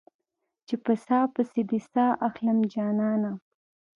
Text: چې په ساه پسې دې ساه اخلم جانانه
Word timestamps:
چې 0.67 0.75
په 0.83 0.93
ساه 1.05 1.25
پسې 1.35 1.61
دې 1.69 1.79
ساه 1.91 2.11
اخلم 2.27 2.57
جانانه 2.73 3.31